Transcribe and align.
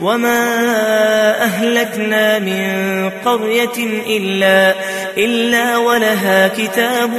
وما 0.00 0.42
أهلكنا 1.42 2.38
من 2.38 3.10
قرية 3.24 4.06
إلا, 4.06 4.74
إلا 5.16 5.76
ولها 5.76 6.48
كتاب 6.48 7.10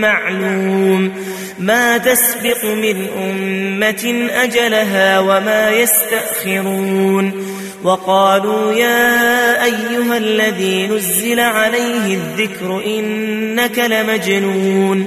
معلوم 0.00 1.12
ما 1.58 1.98
تسبق 1.98 2.64
من 2.64 3.06
أمة 3.18 4.28
أجلها 4.34 5.20
وما 5.20 5.70
يستأخرون 5.70 7.32
وقالوا 7.84 8.72
يا 8.72 9.64
أيها 9.64 10.16
الذي 10.16 10.86
نزل 10.86 11.40
عليه 11.40 12.14
الذكر 12.14 12.82
إنك 12.86 13.78
لمجنون 13.78 15.06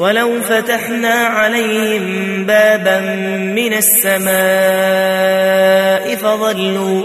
ولو 0.00 0.40
فتحنا 0.40 1.14
عليهم 1.14 2.44
بابا 2.46 3.00
من 3.54 3.72
السماء 3.72 4.30
فظلوا, 6.16 7.02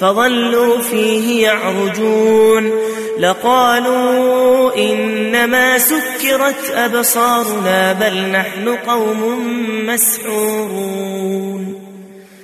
فظلوا 0.00 0.78
فيه 0.78 1.46
يعرجون. 1.46 2.72
لقالوا 3.18 4.76
إنما 4.76 5.78
سكرت 5.78 6.70
أبصارنا 6.74 7.92
بل 7.92 8.28
نحن 8.32 8.68
قوم 8.86 9.40
مسحورون. 9.86 11.74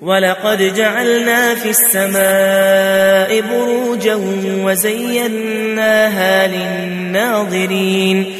ولقد 0.03 0.75
جعلنا 0.75 1.55
في 1.55 1.71
السماء 1.71 3.41
بروجا 3.41 4.21
وزيناها 4.65 6.47
للناظرين. 6.47 8.40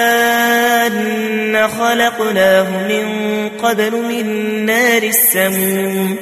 خلقناه 1.79 2.87
من 2.87 3.05
قبل 3.63 3.91
من 3.91 4.25
نار 4.65 5.03
السموم. 5.03 6.17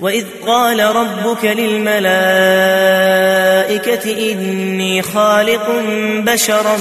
وإذ 0.00 0.24
قال 0.46 0.80
ربك 0.80 1.44
للملائكة 1.44 2.10
إني 4.32 5.02
خالق 5.02 5.70
بشرا 6.26 6.76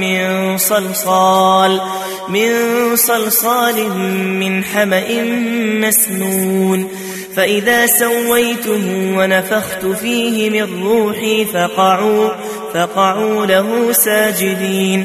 من 0.00 0.58
صلصال 0.58 1.80
من 2.28 2.50
صلصال 2.96 3.90
من 4.40 4.64
حمأ 4.64 5.22
مسنون. 5.80 6.88
فإذا 7.36 7.86
سويته 7.86 9.14
ونفخت 9.16 9.86
فيه 9.86 10.50
من 10.50 10.82
روحي 10.84 11.44
فقعوا, 11.44 12.30
فقعوا 12.74 13.46
له 13.46 13.92
ساجدين. 13.92 15.04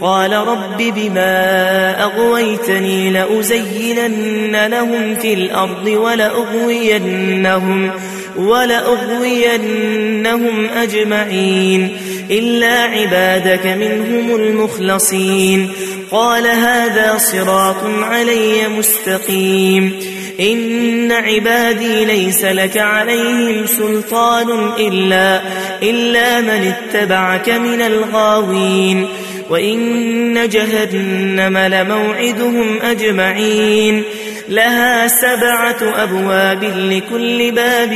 قال 0.00 0.32
رب 0.32 0.78
بما 0.78 2.02
أغويتني 2.02 3.10
لأزينن 3.10 4.66
لهم 4.66 5.14
في 5.14 5.34
الأرض 5.34 5.86
ولأغوينهم 5.86 7.90
ولأغوينهم 8.36 10.68
أجمعين 10.76 11.96
إلا 12.30 12.80
عبادك 12.80 13.66
منهم 13.66 14.34
المخلصين. 14.34 15.70
قال 16.10 16.46
هذا 16.46 17.18
صراط 17.18 17.84
علي 18.02 18.68
مستقيم. 18.68 20.00
إن 20.40 21.12
عبادي 21.12 22.04
ليس 22.04 22.44
لك 22.44 22.78
عليهم 22.78 23.66
سلطان 23.66 24.70
إلا, 24.78 25.40
إلا 25.82 26.40
من 26.40 26.72
اتبعك 26.72 27.48
من 27.48 27.82
الغاوين. 27.82 29.08
وإن 29.50 30.48
جهنم 30.48 31.58
لموعدهم 31.58 32.78
أجمعين. 32.82 34.02
لها 34.48 35.08
سبعة 35.08 36.02
أبواب 36.02 36.64
لكل 36.64 37.52
باب 37.52 37.92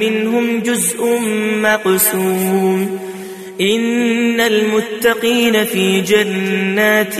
منهم 0.00 0.60
جزء 0.60 1.18
مقسوم. 1.62 2.98
إن 3.60 4.40
المتقين 4.40 5.64
في 5.64 6.00
جنات 6.00 7.16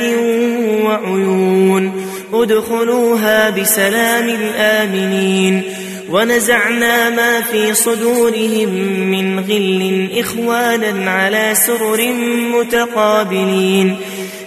وعيون. 0.84 1.92
ادخلوها 2.32 3.50
بسلام 3.50 4.36
آمنين. 4.58 5.62
ونزعنا 6.10 7.10
ما 7.10 7.40
في 7.40 7.74
صدورهم 7.74 8.68
من 9.10 9.40
غل 9.40 10.08
إخوانا 10.18 11.10
على 11.10 11.54
سرر 11.54 12.12
متقابلين. 12.58 13.96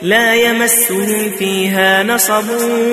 لا 0.01 0.35
يمسهم 0.35 1.31
فيها 1.39 2.03
نصب 2.03 2.43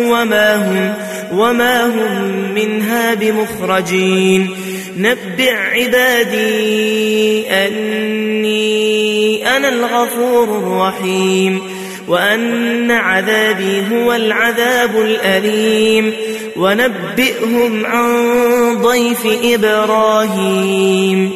وما 0.07 0.57
هم, 0.57 0.95
وما 1.39 1.87
هم 1.87 2.55
منها 2.55 3.15
بمخرجين. 3.15 4.51
نبع 4.97 5.53
عبادي 5.73 7.51
أني 7.51 9.47
أنا 9.57 9.69
الغفور 9.69 10.59
الرحيم. 10.59 11.80
وأن 12.11 12.91
عذابي 12.91 13.83
هو 13.93 14.13
العذاب 14.13 15.01
الأليم. 15.01 16.13
ونبئهم 16.57 17.87
عن 17.87 18.35
ضيف 18.83 19.27
إبراهيم. 19.45 21.31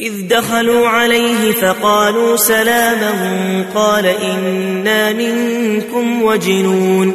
إذ 0.00 0.12
دخلوا 0.28 0.88
عليه 0.88 1.52
فقالوا 1.52 2.36
سلاما 2.36 3.12
قال 3.74 4.06
إنا 4.06 5.12
منكم 5.12 6.22
وجنون. 6.22 7.14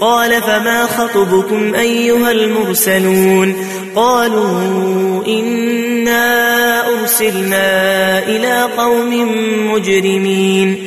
قال 0.00 0.42
فما 0.42 0.86
خطبكم 0.86 1.74
أيها 1.74 2.32
المرسلون 2.32 3.66
قالوا 3.94 5.26
إنا 5.26 6.82
أرسلنا 6.88 8.18
إلى 8.18 8.62
قوم 8.76 9.28
مجرمين 9.72 10.86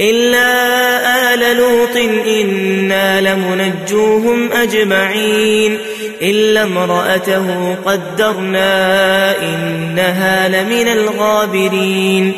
إلا 0.00 1.34
آل 1.34 1.56
لوط 1.56 1.96
إنا 2.26 3.20
لمنجوهم 3.20 4.52
أجمعين 4.52 5.78
إلا 6.22 6.62
امرأته 6.62 7.74
قدرنا 7.74 9.34
إنها 9.42 10.48
لمن 10.48 10.88
الغابرين 10.88 12.32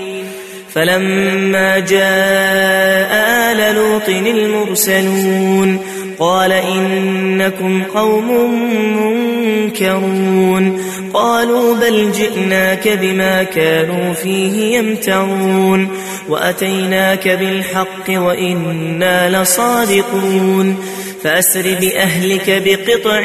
فلما 0.74 1.78
جاء 1.78 3.10
آل 3.52 3.74
لوط 3.74 4.08
المرسلون 4.08 5.78
قال 6.20 6.52
إنكم 6.52 7.82
قوم 7.82 8.54
منكرون. 8.96 10.82
قالوا 11.14 11.74
بل 11.74 12.12
جئناك 12.12 12.88
بما 12.88 13.42
كانوا 13.42 14.14
فيه 14.14 14.78
يمترون. 14.78 15.88
وأتيناك 16.28 17.28
بالحق 17.28 18.10
وإنا 18.10 19.42
لصادقون. 19.42 20.76
فأسر 21.24 21.76
بأهلك 21.80 22.62
بقطع 22.64 23.20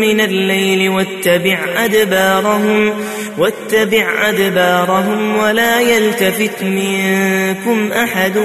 من 0.00 0.20
الليل 0.20 0.88
واتبع 0.88 1.58
أدبارهم. 1.84 2.92
واتبع 3.38 4.28
أدبارهم 4.28 5.38
ولا 5.38 5.80
يلتفت 5.80 6.62
منكم 6.62 7.92
أحد 7.92 8.36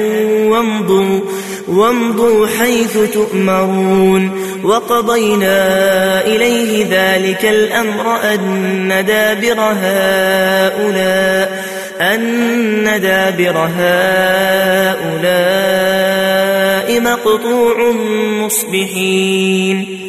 وامضوا, 0.45 1.19
وامضوا 1.67 2.47
حيث 2.47 2.97
تؤمرون. 3.13 4.49
وقضينا 4.63 6.25
إليه 6.25 6.85
ذلك 6.89 7.45
الأمر 7.45 8.33
أن 8.33 9.05
دابر 9.07 9.59
هؤلاء 9.59 11.63
أن 12.01 13.01
دابر 13.01 13.69
هؤلاء 13.77 15.09
مقطوع 17.01 17.91
مصبحين. 18.45 20.08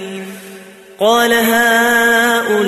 قال 1.01 1.33
هؤلاء 1.33 2.61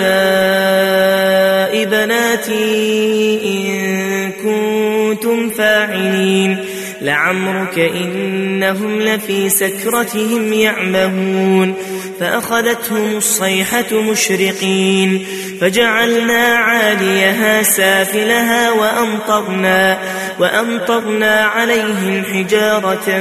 بناتي 1.86 3.40
إن 3.46 4.32
كنتم 4.32 5.50
فاعلين 5.50 6.58
لعمرك 7.02 7.80
إنهم 7.80 9.02
لفي 9.02 9.50
سكرتهم 9.50 10.54
يعمهون 10.54 11.74
فأخذتهم 12.20 13.18
الصيحة 13.18 14.02
مشرقين 14.12 15.25
فجعلنا 15.62 16.48
عاليها 16.48 17.63
سافلها 17.63 18.72
وأمطرنا, 18.72 20.00
وأمطرنا 20.40 21.42
عليهم 21.42 22.24
حجارة 22.34 23.20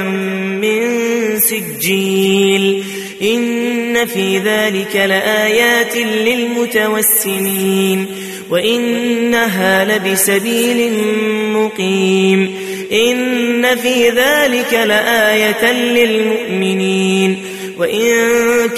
من 0.61 0.89
سجيل 1.39 2.83
إن 3.21 4.05
في 4.05 4.37
ذلك 4.39 4.95
لآيات 4.95 5.97
للمتوسمين 6.25 8.05
وإنها 8.49 9.85
لبسبيل 9.85 10.93
مقيم 11.53 12.55
إن 12.91 13.75
في 13.75 14.09
ذلك 14.09 14.73
لآية 14.73 15.71
للمؤمنين 15.71 17.37
وإن 17.77 18.09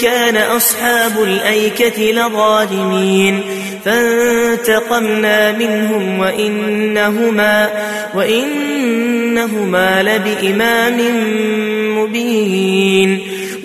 كان 0.00 0.36
أصحاب 0.36 1.22
الأيكة 1.22 2.02
لظالمين 2.12 3.40
فانتقمنا 3.84 5.52
منهم 5.52 6.18
وإنهما, 6.18 7.70
وإنهما 8.14 10.02
لبإمام 10.02 11.00
مبين 11.98 13.35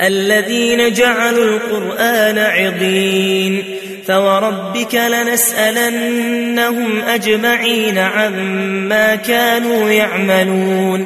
الذين 0.00 0.92
جعلوا 0.92 1.44
القرآن 1.44 2.38
عضين 2.38 3.64
فوربك 4.08 4.94
لنسألنهم 4.94 6.20
أجمعين 7.00 7.98
عما 7.98 9.14
كانوا 9.14 9.90
يعملون 9.90 11.04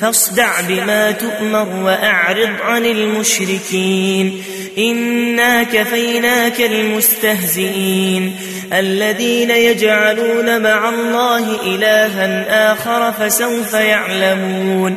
فاصدع 0.00 0.60
بما 0.60 1.10
تؤمر 1.10 1.68
وأعرض 1.82 2.50
عن 2.62 2.86
المشركين 2.86 4.42
إنا 4.78 5.62
كفيناك 5.62 6.60
المستهزئين 6.60 8.36
الذين 8.72 9.50
يجعلون 9.50 10.62
مع 10.62 10.88
الله 10.88 11.60
إلها 11.66 12.72
آخر 12.72 13.12
فسوف 13.12 13.74
يعلمون 13.74 14.96